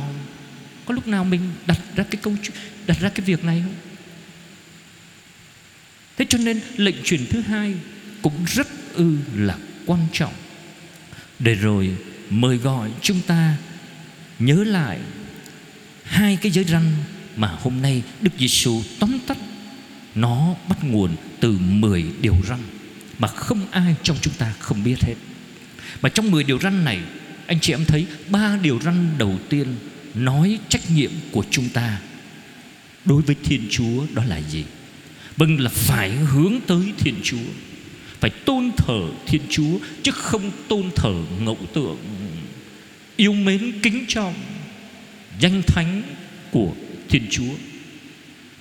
có 0.86 0.93
lúc 0.93 1.07
nào 1.07 1.24
mình 1.24 1.41
đặt 1.65 1.79
ra 1.95 2.03
cái 2.03 2.19
câu 2.22 2.36
đặt 2.88 2.98
ra 3.01 3.10
cái 3.10 3.25
việc 3.25 3.43
này 3.43 3.62
không? 3.65 3.75
Thế 6.17 6.25
cho 6.29 6.38
nên 6.38 6.60
lệnh 6.77 6.95
truyền 7.03 7.25
thứ 7.29 7.41
hai 7.41 7.74
cũng 8.22 8.45
rất 8.45 8.67
ư 8.93 9.17
là 9.36 9.57
quan 9.86 10.07
trọng. 10.13 10.34
Để 11.39 11.55
rồi 11.55 11.95
mời 12.29 12.57
gọi 12.57 12.89
chúng 13.01 13.22
ta 13.27 13.55
nhớ 14.39 14.63
lại 14.63 15.00
hai 16.03 16.38
cái 16.41 16.51
giới 16.51 16.63
răn 16.63 16.84
mà 17.36 17.48
hôm 17.62 17.82
nay 17.82 18.04
Đức 18.22 18.32
Giêsu 18.38 18.82
tóm 19.00 19.20
tắt, 19.27 19.38
nó 20.15 20.56
bắt 20.70 20.84
nguồn 20.84 21.15
từ 21.39 21.58
10 21.60 22.06
điều 22.22 22.36
răn 22.50 22.60
mà 23.20 23.27
không 23.27 23.60
ai 23.72 23.96
trong 24.04 24.18
chúng 24.22 24.34
ta 24.34 24.54
không 24.60 24.84
biết 24.84 24.96
hết. 25.01 25.15
Mà 26.01 26.10
trong 26.10 26.32
10 26.32 26.44
điều 26.44 26.60
răn 26.60 26.86
này, 26.86 27.00
anh 27.48 27.60
chị 27.60 27.74
em 27.74 27.86
thấy 27.86 28.06
ba 28.30 28.60
điều 28.62 28.80
răn 28.82 29.18
đầu 29.18 29.39
tiên 29.50 29.68
nói 30.13 30.60
trách 30.70 30.92
nhiệm 30.92 31.12
của 31.32 31.44
chúng 31.51 31.70
ta 31.70 32.00
đối 33.06 33.22
với 33.22 33.36
Thiên 33.44 33.68
Chúa 33.70 34.06
đó 34.13 34.24
là 34.27 34.42
gì? 34.42 34.63
Vâng 35.38 35.60
là 35.60 35.70
phải 35.70 36.12
hướng 36.12 36.54
tới 36.68 36.82
Thiên 36.98 37.15
Chúa, 37.24 37.48
Phải 38.20 38.30
tôn 38.30 38.72
thờ 38.77 39.01
Thiên 39.27 39.42
Chúa, 39.50 39.77
Chứ 40.04 40.12
không 40.12 40.51
tôn 40.68 40.92
thờ 40.96 41.13
ngẫu 41.39 41.58
tượng 41.74 41.98
Yêu 43.15 43.34
mến 43.34 43.80
kính 43.84 44.06
trọng, 44.08 44.34
Danh 45.39 45.62
thánh 45.68 46.01
của 46.51 46.74
Thiên 47.09 47.24
Chúa. 47.29 47.53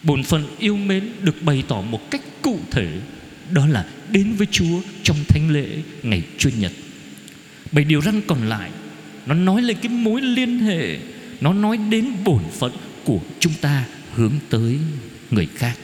Bổn 0.03 0.23
phận 0.23 0.47
yêu 0.59 0.77
mến 0.77 1.11
được 1.23 1.43
bày 1.43 1.63
tỏ 1.69 1.81
một 1.81 2.11
cách 2.11 2.23
cụ 2.43 2.61
thể, 2.71 2.89
Đó 3.51 3.67
là 3.67 3.87
đến 4.11 4.33
với 4.33 4.47
Chúa 4.51 4.81
trong 5.03 5.17
thánh 5.29 5.51
lễ 5.51 5.67
ngày 6.03 6.23
Chủ 6.39 6.51
nhật. 6.59 6.73
Bảy 7.73 7.85
điều 7.85 8.03
răn 8.03 8.21
còn 8.27 8.49
lại, 8.49 8.71
Nó 9.27 9.35
nói 9.35 9.63
lên 9.63 9.77
cái 9.83 9.93
mối 9.93 10.23
liên 10.23 10.59
hệ, 10.59 10.99
Nó 11.41 11.53
nói 11.53 11.77
đến 11.91 12.13
bổn 12.25 12.43
phận 12.59 12.73
của 13.05 13.21
chúng 13.41 13.53
ta 13.61 13.85
hướng 14.15 14.33
tới 14.51 14.79
người 15.31 15.49
khác. 15.55 15.79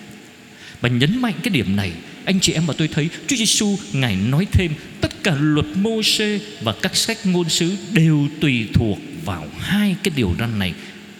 Và 0.80 0.88
nhấn 0.88 1.22
mạnh 1.22 1.34
cái 1.42 1.50
điểm 1.50 1.76
này, 1.76 1.92
Anh 2.24 2.40
chị 2.40 2.52
em 2.52 2.66
và 2.66 2.74
tôi 2.78 2.88
thấy 2.88 3.08
Chúa 3.26 3.36
Giêsu 3.36 3.76
Ngài 3.92 4.16
nói 4.16 4.46
thêm, 4.52 4.72
Tất 5.00 5.22
cả 5.22 5.36
luật 5.40 5.66
mô 5.74 6.02
xê 6.02 6.40
và 6.62 6.74
các 6.82 6.96
sách 6.96 7.18
ngôn 7.24 7.48
sứ 7.48 7.76
Đều 7.92 8.28
tùy 8.40 8.68
thuộc 8.74 8.98
vào 9.24 9.48
hai 9.58 9.96
cái 10.02 10.12
điều 10.16 10.34
răn 10.38 10.58
này. 10.58 10.74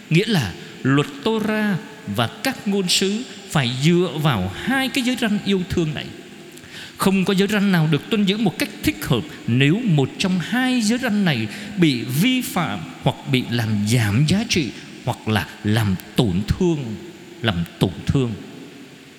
Nghĩa 0.09 0.25
là 0.25 0.53
luật 0.83 1.07
Torah 1.23 1.79
và 2.15 2.27
các 2.43 2.67
ngôn 2.67 2.87
sứ 2.87 3.23
phải 3.49 3.71
dựa 3.83 4.09
vào 4.23 4.51
hai 4.55 4.89
cái 4.89 5.03
giới 5.03 5.15
răn 5.21 5.39
yêu 5.45 5.61
thương 5.69 5.93
này 5.93 6.05
không 7.01 7.25
có 7.25 7.33
giới 7.33 7.47
răn 7.47 7.71
nào 7.71 7.87
được 7.91 8.09
tuân 8.09 8.25
giữ 8.25 8.37
một 8.37 8.59
cách 8.59 8.69
thích 8.83 9.05
hợp 9.05 9.21
nếu 9.47 9.79
một 9.85 10.09
trong 10.17 10.39
hai 10.39 10.81
giới 10.81 10.99
răn 10.99 11.25
này 11.25 11.47
bị 11.77 12.03
vi 12.03 12.41
phạm 12.41 12.79
hoặc 13.03 13.15
bị 13.31 13.43
làm 13.49 13.69
giảm 13.87 14.25
giá 14.27 14.43
trị 14.49 14.69
hoặc 15.05 15.27
là 15.27 15.47
làm 15.63 15.95
tổn 16.15 16.41
thương, 16.47 16.95
làm 17.41 17.63
tổn 17.79 17.91
thương 18.05 18.31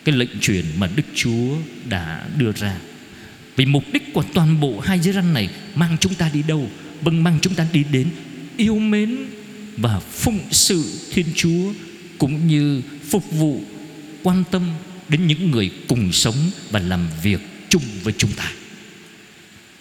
cái 0.04 0.14
lệnh 0.14 0.40
truyền 0.40 0.64
mà 0.78 0.88
Đức 0.97 1.02
Chúa 1.14 1.57
đã 1.88 2.25
đưa 2.38 2.52
ra. 2.52 2.76
Vì 3.57 3.66
mục 3.66 3.85
đích 3.92 4.14
của 4.14 4.25
toàn 4.35 4.61
bộ 4.61 4.81
hai 4.81 4.99
giới 4.99 5.14
răn 5.14 5.35
này 5.35 5.49
mang 5.75 5.97
chúng 6.00 6.14
ta 6.14 6.31
đi 6.33 6.42
đâu? 6.42 6.71
Vâng 7.00 7.25
mang 7.25 7.38
chúng 7.42 7.54
ta 7.54 7.66
đi 7.73 7.85
đến 7.92 8.09
yêu 8.57 8.78
mến 8.78 9.16
và 9.76 10.00
phụng 10.00 10.40
sự 10.50 10.84
Thiên 11.10 11.26
Chúa 11.34 11.72
cũng 12.18 12.46
như 12.46 12.82
phục 13.10 13.30
vụ 13.30 13.60
quan 14.22 14.44
tâm 14.50 14.62
đến 15.08 15.26
những 15.26 15.50
người 15.50 15.70
cùng 15.88 16.12
sống 16.12 16.50
và 16.70 16.80
làm 16.80 17.08
việc 17.22 17.40
chung 17.68 17.82
với 18.02 18.14
chúng 18.18 18.32
ta. 18.32 18.52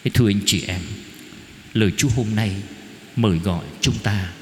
Thế 0.04 0.10
thưa 0.14 0.28
anh 0.28 0.40
chị 0.46 0.62
em, 0.66 0.80
lời 1.74 1.90
Chúa 1.96 2.08
hôm 2.08 2.26
nay 2.34 2.50
mời 3.16 3.38
gọi 3.38 3.64
chúng 3.80 3.98
ta 4.02 4.32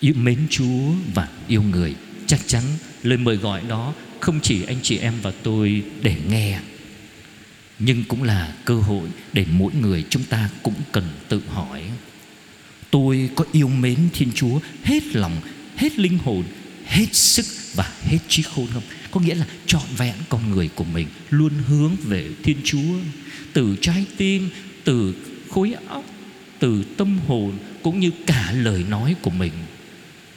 yêu 0.00 0.14
mến 0.14 0.38
Chúa 0.50 0.92
và 1.14 1.28
yêu 1.48 1.62
người. 1.62 1.94
Chắc 2.26 2.40
chắn 2.46 2.62
lời 3.02 3.18
mời 3.18 3.36
gọi 3.36 3.62
đó 3.68 3.94
không 4.20 4.40
chỉ 4.42 4.62
anh 4.66 4.78
chị 4.82 4.98
em 4.98 5.14
và 5.22 5.32
tôi 5.42 5.82
để 6.02 6.16
nghe 6.28 6.60
nhưng 7.78 8.04
cũng 8.04 8.22
là 8.22 8.54
cơ 8.64 8.74
hội 8.74 9.08
để 9.32 9.44
mỗi 9.52 9.72
người 9.74 10.04
chúng 10.10 10.24
ta 10.24 10.50
cũng 10.62 10.74
cần 10.92 11.04
tự 11.28 11.42
hỏi 11.48 11.82
tôi 12.90 13.30
có 13.36 13.44
yêu 13.52 13.68
mến 13.68 13.96
thiên 14.12 14.28
chúa 14.34 14.58
hết 14.84 15.16
lòng, 15.16 15.36
hết 15.76 15.98
linh 15.98 16.18
hồn, 16.18 16.44
hết 16.84 17.14
sức 17.14 17.46
và 17.74 17.92
hết 18.02 18.18
trí 18.28 18.42
khôn 18.42 18.66
không? 18.74 18.82
Có 19.10 19.20
nghĩa 19.20 19.34
là 19.34 19.46
trọn 19.66 19.82
vẹn 19.96 20.14
con 20.28 20.50
người 20.50 20.68
của 20.74 20.84
mình 20.84 21.06
luôn 21.30 21.52
hướng 21.66 21.96
về 22.04 22.28
thiên 22.42 22.56
chúa. 22.64 22.98
Từ 23.52 23.76
trái 23.80 24.04
tim, 24.16 24.50
từ 24.84 25.14
khối 25.50 25.74
óc, 25.88 26.04
từ 26.58 26.84
tâm 26.96 27.18
hồn 27.26 27.58
cũng 27.82 28.00
như 28.00 28.10
cả 28.26 28.52
lời 28.52 28.84
nói 28.90 29.14
của 29.22 29.30
mình. 29.30 29.52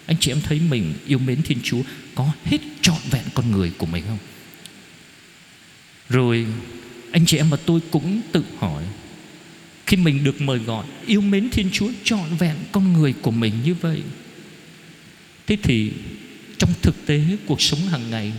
Anh 0.06 0.18
chị 0.20 0.32
em 0.32 0.42
thấy 0.42 0.60
mình 0.70 0.94
yêu 1.08 1.20
mến 1.20 1.42
thiên 1.42 1.58
chúa 1.64 1.82
có 2.16 2.32
hết 2.46 2.58
trọn 2.82 2.98
vẹn 3.12 3.24
con 3.34 3.52
người 3.52 3.72
của 3.78 3.86
mình 3.86 4.04
không? 4.08 4.18
Rồi, 6.10 6.46
anh 7.12 7.26
chị 7.26 7.38
em 7.38 7.50
và 7.50 7.58
tôi 7.66 7.80
cũng 7.92 8.22
tự 8.32 8.44
hỏi 8.60 8.84
khi 9.90 9.98
mình 9.98 10.24
được 10.24 10.42
mời 10.42 10.60
gọi, 10.60 10.86
yêu 11.06 11.22
mến 11.22 11.50
thiên 11.50 11.70
chúa 11.74 11.92
trọn 12.04 12.36
vẹn 12.40 12.56
con 12.72 12.94
người 12.94 13.14
của 13.22 13.32
mình 13.32 13.54
như 13.64 13.74
vậy. 13.74 14.02
Thế 15.48 15.58
thì 15.64 15.92
trong 16.58 16.74
thực 16.82 17.06
tế 17.06 17.22
cuộc 17.46 17.62
sống 17.62 17.80
hàng 17.80 18.10
ngày, 18.12 18.34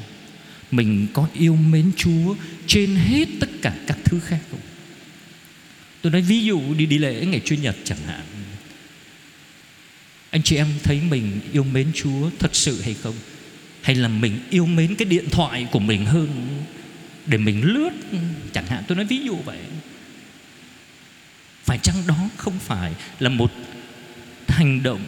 mình 0.71 1.07
có 1.13 1.29
yêu 1.35 1.57
mến 1.57 1.91
chúa 1.97 2.35
trên 2.67 2.95
hết 2.95 3.29
tất 3.41 3.49
cả 3.63 3.75
các 3.87 3.99
thứ 4.05 4.21
khác 4.21 4.41
không? 4.51 4.61
Tôi 6.03 6.13
nói 6.13 6.23
ví 6.23 6.45
dụ 6.45 6.75
đi 6.75 6.87
đi 6.87 6.99
lễ 6.99 7.27
ngày 7.27 7.41
chủ 7.45 7.55
nhật 7.55 7.77
chẳng 7.85 8.03
hạn. 8.07 8.23
Anh 10.31 10.43
chị 10.43 10.57
em 10.57 10.69
thấy 10.83 11.01
mình 11.11 11.41
yêu 11.53 11.65
mến 11.65 11.87
chúa 11.95 12.31
thật 12.39 12.57
sự 12.57 12.81
hay 12.83 12.95
không? 12.95 13.15
Hay 13.83 13.97
là 13.97 14.09
mình 14.09 14.39
yêu 14.51 14.67
mến 14.67 14.95
cái 14.95 15.07
điện 15.07 15.25
thoại 15.31 15.67
của 15.71 15.81
mình 15.81 16.05
hơn 16.05 16.49
để 17.27 17.39
mình 17.39 17.63
lướt, 17.65 17.91
chẳng 18.53 18.67
hạn? 18.67 18.85
Tôi 18.89 18.97
nói 18.97 19.05
ví 19.05 19.19
dụ 19.25 19.37
vậy 19.37 19.59
chăng 21.83 22.07
đó 22.07 22.17
không 22.37 22.59
phải 22.59 22.93
là 23.19 23.29
một 23.29 23.53
hành 24.49 24.83
động 24.83 25.01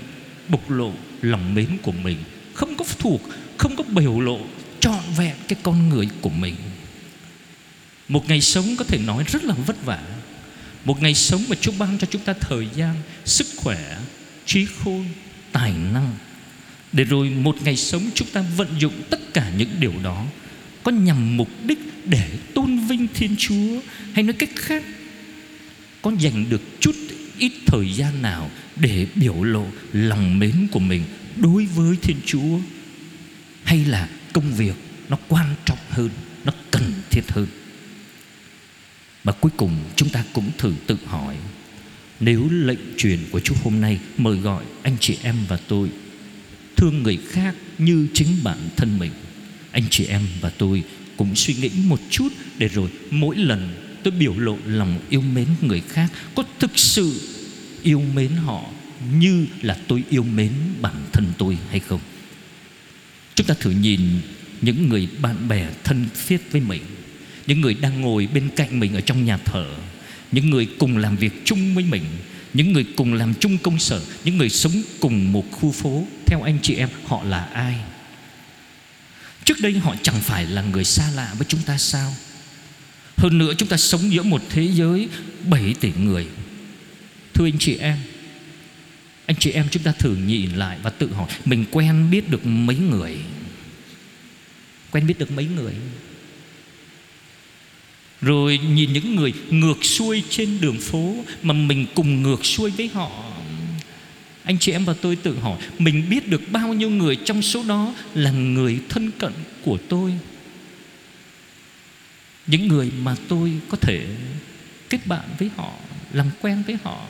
bộc 0.48 0.70
lộ 0.70 0.92
lòng 1.20 1.54
mến 1.54 1.78
của 1.82 1.92
mình, 1.92 2.16
không 2.54 2.76
có 2.76 2.84
thuộc, 2.98 3.20
không 3.56 3.76
có 3.76 3.84
biểu 3.84 4.20
lộ 4.20 4.38
trọn 4.80 5.00
vẹn 5.16 5.36
cái 5.48 5.58
con 5.62 5.88
người 5.88 6.08
của 6.20 6.30
mình? 6.30 6.54
Một 8.08 8.28
ngày 8.28 8.40
sống 8.40 8.76
có 8.78 8.84
thể 8.84 8.98
nói 8.98 9.24
rất 9.28 9.44
là 9.44 9.54
vất 9.66 9.84
vả. 9.84 10.02
Một 10.84 11.02
ngày 11.02 11.14
sống 11.14 11.44
mà 11.48 11.56
Chúa 11.60 11.72
ban 11.78 11.98
cho 11.98 12.06
chúng 12.10 12.22
ta 12.22 12.32
thời 12.40 12.68
gian, 12.74 12.94
sức 13.24 13.46
khỏe, 13.56 13.98
trí 14.46 14.66
khôn, 14.66 15.04
tài 15.52 15.72
năng. 15.92 16.16
Để 16.92 17.04
rồi 17.04 17.30
một 17.30 17.56
ngày 17.64 17.76
sống 17.76 18.10
chúng 18.14 18.28
ta 18.28 18.44
vận 18.56 18.68
dụng 18.78 19.02
tất 19.10 19.34
cả 19.34 19.50
những 19.56 19.70
điều 19.80 19.92
đó 20.02 20.26
có 20.82 20.92
nhằm 20.92 21.36
mục 21.36 21.48
đích 21.64 21.78
để 22.04 22.30
tôn 22.54 22.78
vinh 22.78 23.06
Thiên 23.14 23.36
Chúa 23.38 23.80
hay 24.12 24.22
nói 24.24 24.32
cách 24.32 24.50
khác 24.56 24.82
có 26.02 26.12
dành 26.18 26.46
được 26.48 26.62
chút 26.80 26.94
ít 27.38 27.52
thời 27.66 27.92
gian 27.92 28.22
nào 28.22 28.50
để 28.76 29.06
biểu 29.14 29.42
lộ 29.42 29.66
lòng 29.92 30.38
mến 30.38 30.68
của 30.72 30.80
mình 30.80 31.02
đối 31.36 31.66
với 31.66 31.96
Thiên 32.02 32.16
Chúa 32.26 32.58
hay 33.64 33.84
là 33.84 34.08
công 34.32 34.54
việc 34.54 34.74
nó 35.08 35.18
quan 35.28 35.54
trọng 35.64 35.78
hơn, 35.88 36.10
nó 36.44 36.52
cần 36.70 36.92
thiết 37.10 37.22
hơn. 37.28 37.46
Và 39.24 39.32
cuối 39.32 39.52
cùng 39.56 39.76
chúng 39.96 40.08
ta 40.08 40.24
cũng 40.32 40.50
thử 40.58 40.72
tự 40.86 40.96
hỏi 41.06 41.36
nếu 42.20 42.48
lệnh 42.50 42.78
truyền 42.96 43.18
của 43.30 43.40
Chúa 43.40 43.54
hôm 43.64 43.80
nay 43.80 43.98
mời 44.16 44.36
gọi 44.36 44.64
anh 44.82 44.96
chị 45.00 45.18
em 45.22 45.36
và 45.48 45.58
tôi 45.68 45.88
thương 46.76 47.02
người 47.02 47.18
khác 47.30 47.54
như 47.78 48.08
chính 48.14 48.28
bản 48.44 48.58
thân 48.76 48.98
mình 48.98 49.10
anh 49.72 49.84
chị 49.90 50.04
em 50.04 50.22
và 50.40 50.50
tôi 50.58 50.82
cũng 51.16 51.34
suy 51.34 51.54
nghĩ 51.54 51.70
một 51.84 52.00
chút 52.10 52.28
để 52.58 52.68
rồi 52.68 52.90
mỗi 53.10 53.36
lần 53.36 53.74
tôi 54.04 54.12
biểu 54.12 54.34
lộ 54.38 54.58
lòng 54.66 54.98
yêu 55.08 55.20
mến 55.20 55.46
người 55.60 55.82
khác, 55.88 56.12
có 56.34 56.44
thực 56.58 56.78
sự 56.78 57.20
yêu 57.82 58.02
mến 58.14 58.28
họ 58.28 58.64
như 59.18 59.46
là 59.62 59.78
tôi 59.88 60.04
yêu 60.10 60.22
mến 60.22 60.52
bản 60.80 60.94
thân 61.12 61.32
tôi 61.38 61.58
hay 61.70 61.80
không? 61.80 62.00
Chúng 63.34 63.46
ta 63.46 63.54
thử 63.60 63.70
nhìn 63.70 64.00
những 64.60 64.88
người 64.88 65.08
bạn 65.20 65.48
bè 65.48 65.66
thân 65.84 66.06
thiết 66.26 66.52
với 66.52 66.60
mình, 66.60 66.82
những 67.46 67.60
người 67.60 67.74
đang 67.74 68.00
ngồi 68.00 68.28
bên 68.34 68.48
cạnh 68.56 68.80
mình 68.80 68.94
ở 68.94 69.00
trong 69.00 69.24
nhà 69.24 69.36
thờ, 69.36 69.66
những 70.32 70.50
người 70.50 70.68
cùng 70.78 70.96
làm 70.96 71.16
việc 71.16 71.32
chung 71.44 71.74
với 71.74 71.84
mình, 71.84 72.04
những 72.52 72.72
người 72.72 72.86
cùng 72.96 73.14
làm 73.14 73.34
chung 73.34 73.58
công 73.58 73.78
sở, 73.78 74.02
những 74.24 74.38
người 74.38 74.48
sống 74.48 74.82
cùng 75.00 75.32
một 75.32 75.44
khu 75.50 75.72
phố. 75.72 76.06
Theo 76.26 76.42
anh 76.42 76.58
chị 76.62 76.74
em, 76.74 76.88
họ 77.06 77.24
là 77.24 77.44
ai? 77.44 77.76
Trước 79.44 79.60
đây 79.60 79.72
họ 79.72 79.96
chẳng 80.02 80.20
phải 80.20 80.46
là 80.46 80.62
người 80.62 80.84
xa 80.84 81.10
lạ 81.14 81.34
với 81.38 81.46
chúng 81.48 81.62
ta 81.62 81.78
sao? 81.78 82.14
Hơn 83.22 83.38
nữa 83.38 83.52
chúng 83.58 83.68
ta 83.68 83.76
sống 83.76 84.12
giữa 84.12 84.22
một 84.22 84.42
thế 84.50 84.68
giới 84.74 85.08
7 85.48 85.74
tỷ 85.80 85.92
người. 86.02 86.26
Thưa 87.34 87.46
anh 87.46 87.58
chị 87.58 87.76
em, 87.76 87.96
anh 89.26 89.36
chị 89.38 89.50
em 89.50 89.66
chúng 89.70 89.82
ta 89.82 89.92
thử 89.92 90.16
nhìn 90.26 90.50
lại 90.50 90.78
và 90.82 90.90
tự 90.90 91.12
hỏi, 91.12 91.28
mình 91.44 91.64
quen 91.70 92.10
biết 92.10 92.30
được 92.30 92.46
mấy 92.46 92.76
người? 92.76 93.16
Quen 94.90 95.06
biết 95.06 95.18
được 95.18 95.30
mấy 95.30 95.46
người? 95.56 95.72
Rồi 98.20 98.58
nhìn 98.58 98.92
những 98.92 99.16
người 99.16 99.32
ngược 99.50 99.84
xuôi 99.84 100.22
trên 100.30 100.60
đường 100.60 100.80
phố 100.80 101.16
mà 101.42 101.54
mình 101.54 101.86
cùng 101.94 102.22
ngược 102.22 102.44
xuôi 102.44 102.70
với 102.70 102.88
họ. 102.88 103.32
Anh 104.44 104.58
chị 104.58 104.72
em 104.72 104.84
và 104.84 104.94
tôi 105.00 105.16
tự 105.16 105.38
hỏi, 105.38 105.58
mình 105.78 106.06
biết 106.10 106.28
được 106.28 106.42
bao 106.52 106.74
nhiêu 106.74 106.90
người 106.90 107.16
trong 107.16 107.42
số 107.42 107.64
đó 107.68 107.94
là 108.14 108.30
người 108.30 108.80
thân 108.88 109.10
cận 109.18 109.32
của 109.64 109.78
tôi? 109.88 110.12
Những 112.46 112.68
người 112.68 112.90
mà 112.98 113.16
tôi 113.28 113.52
có 113.68 113.76
thể 113.76 114.06
kết 114.88 115.06
bạn 115.06 115.28
với 115.38 115.50
họ, 115.56 115.72
làm 116.12 116.30
quen 116.40 116.62
với 116.66 116.76
họ. 116.84 117.06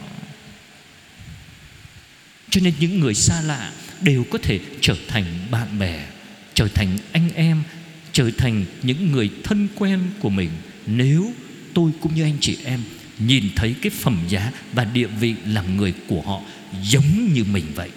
Cho 2.50 2.60
nên 2.64 2.74
những 2.80 3.00
người 3.00 3.14
xa 3.14 3.40
lạ 3.40 3.72
đều 4.00 4.24
có 4.30 4.38
thể 4.42 4.60
trở 4.80 4.96
thành 5.08 5.24
bạn 5.50 5.78
bè, 5.78 6.06
trở 6.54 6.68
thành 6.68 6.98
anh 7.12 7.28
em, 7.34 7.62
trở 8.12 8.30
thành 8.38 8.64
những 8.82 9.12
người 9.12 9.30
thân 9.44 9.68
quen 9.74 10.00
của 10.20 10.30
mình. 10.30 10.50
Nếu 10.86 11.32
tôi 11.74 11.90
cũng 12.00 12.14
như 12.14 12.22
anh 12.22 12.36
chị 12.40 12.58
em 12.64 12.80
nhìn 13.18 13.50
thấy 13.56 13.74
cái 13.82 13.90
phẩm 13.90 14.18
giá 14.28 14.52
và 14.72 14.84
địa 14.84 15.06
vị 15.06 15.34
làm 15.46 15.76
người 15.76 15.94
của 16.08 16.22
họ 16.22 16.40
giống 16.82 17.32
như 17.34 17.44
mình 17.44 17.64
vậy, 17.74 17.90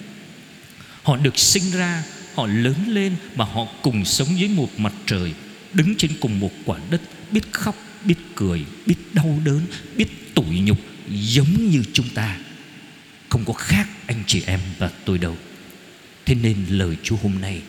họ 1.04 1.18
được 1.18 1.40
sinh 1.40 1.72
ra, 1.72 2.04
họ 2.36 2.48
lớn 2.48 2.76
lên 2.88 3.16
mà 3.36 3.46
họ 3.46 3.66
cùng 3.82 4.06
sống 4.06 4.40
dưới 4.40 4.50
một 4.50 4.80
mặt 4.80 4.94
trời 5.06 5.34
đứng 5.76 5.96
trên 5.96 6.12
cùng 6.20 6.40
một 6.40 6.52
quả 6.66 6.80
đất, 6.90 7.02
biết 7.32 7.52
khóc, 7.52 7.76
biết 8.06 8.16
cười, 8.36 8.66
biết 8.86 8.96
đau 9.14 9.40
đớn, 9.46 9.62
biết 9.96 10.36
tủi 10.36 10.60
nhục, 10.60 10.80
giống 11.10 11.70
như 11.70 11.84
chúng 11.94 12.10
ta. 12.10 12.38
Không 13.30 13.46
có 13.46 13.54
khác 13.54 13.88
anh 14.08 14.24
chị 14.28 14.42
em 14.46 14.60
và 14.78 14.92
tôi 15.06 15.18
đâu. 15.18 15.38
Thế 16.26 16.36
nên 16.36 16.66
lời 16.70 16.96
chúa 17.04 17.16
hôm 17.16 17.42
nay 17.42 17.62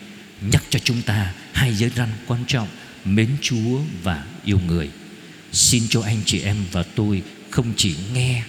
nhắc 0.53 0.65
cho 0.71 0.79
chúng 0.79 1.03
ta 1.03 1.35
hai 1.53 1.75
giới 1.75 1.91
răn 1.97 2.09
quan 2.27 2.45
trọng, 2.47 2.69
mến 3.05 3.29
chúa 3.41 3.81
và 4.03 4.27
yêu 4.45 4.61
người. 4.67 4.91
Xin 5.53 5.83
cho 5.89 6.03
anh 6.03 6.19
chị 6.27 6.41
em 6.41 6.57
và 6.73 6.83
tôi 6.83 7.23
không 7.51 7.73
chỉ 7.77 7.95
nghe, 8.15 8.43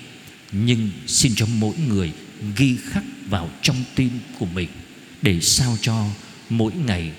nhưng 0.51 0.89
xin 1.07 1.35
cho 1.35 1.45
mỗi 1.45 1.75
người 1.87 2.11
ghi 2.57 2.77
khắc 2.89 3.03
vào 3.29 3.51
trong 3.61 3.83
tim 3.95 4.09
của 4.39 4.45
mình, 4.45 4.69
để 5.21 5.39
sao 5.41 5.77
cho 5.81 6.05
mỗi 6.49 6.71
ngày 6.73 7.11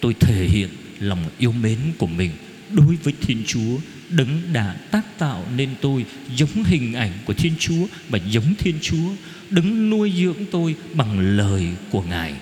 tôi 0.00 0.14
thể 0.20 0.48
hiện 0.48 0.70
lòng 1.00 1.24
yêu 1.38 1.52
mến 1.52 1.78
của 1.98 2.06
mình. 2.06 2.30
Đối 2.70 2.96
với 2.96 3.12
Thiên 3.20 3.42
Chúa, 3.46 3.78
đấng 4.08 4.52
đã 4.52 4.76
tác 4.90 5.18
tạo 5.18 5.46
nên 5.56 5.70
tôi 5.80 6.04
giống 6.36 6.64
hình 6.64 6.94
ảnh 6.94 7.12
của 7.24 7.34
Thiên 7.34 7.52
Chúa 7.58 7.86
và 8.08 8.18
giống 8.30 8.54
Thiên 8.58 8.74
Chúa. 8.82 9.10
Đấng 9.50 9.90
nuôi 9.90 10.12
dưỡng 10.16 10.44
tôi 10.50 10.74
bằng 10.94 11.36
lời 11.36 11.66
của 11.90 12.02
Ngài 12.02 12.32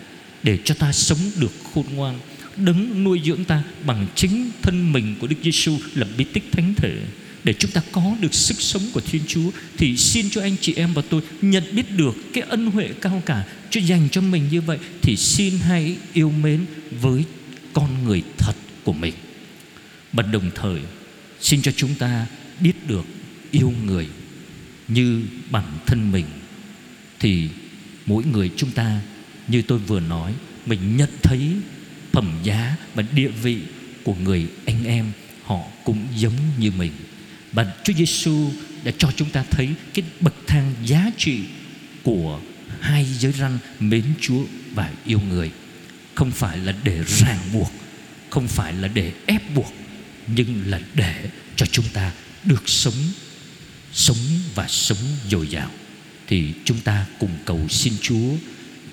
để 0.42 0.58
cho 0.64 0.74
ta 0.74 0.92
sống 0.92 1.18
được 1.40 1.52
khôn 1.74 1.84
ngoan. 1.94 2.18
Đấng 2.56 3.04
nuôi 3.04 3.20
dưỡng 3.24 3.44
ta 3.44 3.62
bằng 3.86 4.06
chính 4.14 4.50
thân 4.62 4.92
mình 4.92 5.14
của 5.20 5.26
Đức 5.26 5.36
Giêsu 5.42 5.78
là 5.94 6.06
bí 6.18 6.24
tích 6.24 6.52
thánh 6.52 6.74
thể. 6.74 6.98
Để 7.44 7.52
chúng 7.52 7.70
ta 7.70 7.80
có 7.92 8.16
được 8.20 8.34
sức 8.34 8.60
sống 8.60 8.82
của 8.92 9.00
Thiên 9.00 9.22
Chúa, 9.26 9.50
thì 9.76 9.96
xin 9.96 10.30
cho 10.30 10.40
anh 10.40 10.56
chị 10.60 10.74
em 10.76 10.92
và 10.92 11.02
tôi 11.10 11.20
nhận 11.42 11.64
biết 11.72 11.96
được 11.96 12.16
cái 12.32 12.44
ân 12.48 12.66
huệ 12.66 12.90
cao 13.00 13.22
cả. 13.26 13.44
Cho 13.70 13.80
dành 13.80 14.08
cho 14.12 14.20
mình 14.20 14.48
như 14.50 14.60
vậy, 14.60 14.78
thì 15.02 15.16
xin 15.16 15.54
hãy 15.58 15.96
yêu 16.12 16.30
mến 16.30 16.64
với 17.00 17.24
con 17.76 18.04
người 18.04 18.22
thật 18.38 18.56
của 18.84 18.92
mình. 18.92 19.14
Và 20.12 20.22
đồng 20.22 20.50
thời, 20.54 20.80
xin 21.40 21.62
cho 21.62 21.72
chúng 21.72 21.94
ta 21.94 22.26
biết 22.60 22.88
được 22.88 23.04
yêu 23.50 23.72
người 23.84 24.08
như 24.88 25.22
bản 25.50 25.64
thân 25.86 26.12
mình. 26.12 26.24
Thì 27.20 27.48
mỗi 28.06 28.24
người 28.24 28.50
chúng 28.56 28.70
ta, 28.70 29.00
như 29.48 29.62
tôi 29.62 29.78
vừa 29.78 30.00
nói, 30.00 30.34
mình 30.66 30.96
nhận 30.96 31.10
thấy 31.22 31.52
phẩm 32.12 32.38
giá 32.42 32.76
và 32.94 33.04
địa 33.12 33.28
vị 33.28 33.58
của 34.04 34.14
người 34.14 34.46
anh 34.66 34.84
em, 34.84 35.12
họ 35.44 35.60
cũng 35.84 36.06
giống 36.16 36.36
như 36.58 36.70
mình. 36.70 36.92
Và 37.52 37.74
Chúa 37.84 37.92
Giêsu 37.92 38.50
đã 38.84 38.92
cho 38.98 39.08
chúng 39.16 39.30
ta 39.30 39.44
thấy 39.50 39.68
cái 39.94 40.04
bậc 40.20 40.34
thang 40.46 40.74
giá 40.84 41.10
trị 41.16 41.40
của 42.02 42.40
hai 42.80 43.04
giới 43.04 43.32
răn 43.32 43.58
mến 43.80 44.04
Chúa 44.20 44.44
và 44.74 44.92
yêu 45.04 45.20
người 45.28 45.50
không 46.16 46.30
phải 46.30 46.58
là 46.58 46.74
để 46.84 47.04
ràng 47.06 47.38
buộc 47.52 47.72
không 48.30 48.48
phải 48.48 48.72
là 48.72 48.88
để 48.88 49.12
ép 49.26 49.54
buộc 49.54 49.72
nhưng 50.26 50.62
là 50.66 50.80
để 50.94 51.30
cho 51.56 51.66
chúng 51.66 51.88
ta 51.92 52.12
được 52.44 52.68
sống 52.68 52.94
sống 53.92 54.16
và 54.54 54.66
sống 54.68 54.98
dồi 55.30 55.46
dào. 55.46 55.70
Thì 56.26 56.52
chúng 56.64 56.80
ta 56.80 57.06
cùng 57.18 57.30
cầu 57.44 57.68
xin 57.68 57.92
Chúa 58.02 58.30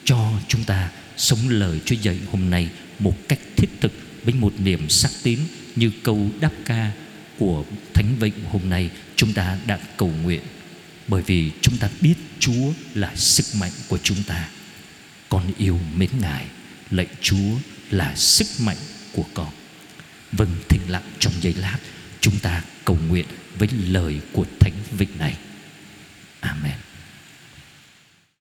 cho 0.05 0.31
chúng 0.47 0.63
ta 0.63 0.89
sống 1.17 1.49
lời 1.49 1.79
Chúa 1.85 1.95
dạy 1.95 2.19
hôm 2.31 2.49
nay 2.49 2.69
một 2.99 3.15
cách 3.27 3.39
thiết 3.57 3.67
thực 3.81 3.91
với 4.23 4.33
một 4.33 4.53
niềm 4.59 4.89
sắc 4.89 5.11
tín 5.23 5.39
như 5.75 5.91
câu 6.03 6.29
đáp 6.39 6.51
ca 6.65 6.91
của 7.37 7.65
Thánh 7.93 8.15
Vịnh 8.19 8.33
hôm 8.51 8.69
nay 8.69 8.89
chúng 9.15 9.33
ta 9.33 9.57
đã 9.67 9.79
cầu 9.97 10.11
nguyện. 10.23 10.41
Bởi 11.07 11.21
vì 11.21 11.51
chúng 11.61 11.77
ta 11.77 11.89
biết 12.01 12.15
Chúa 12.39 12.73
là 12.93 13.15
sức 13.15 13.45
mạnh 13.59 13.71
của 13.87 13.97
chúng 14.03 14.23
ta. 14.23 14.49
Con 15.29 15.51
yêu 15.57 15.79
mến 15.95 16.09
Ngài, 16.21 16.45
lạy 16.93 17.07
Chúa 17.21 17.57
là 17.89 18.15
sức 18.15 18.47
mạnh 18.59 18.77
của 19.13 19.25
con. 19.33 19.49
Vâng, 20.31 20.49
thinh 20.69 20.81
lặng 20.87 21.09
trong 21.19 21.33
giây 21.41 21.53
lát, 21.53 21.77
chúng 22.21 22.39
ta 22.39 22.63
cầu 22.85 22.97
nguyện 23.07 23.25
với 23.57 23.69
lời 23.87 24.19
của 24.31 24.45
Thánh 24.59 24.73
Vịnh 24.97 25.17
này. 25.19 25.37
Amen. 26.39 26.77